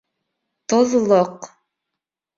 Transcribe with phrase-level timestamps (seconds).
[0.73, 1.51] Тоҙлоҡ